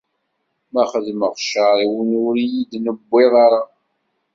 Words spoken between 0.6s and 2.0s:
Ma xedmeɣ ccer i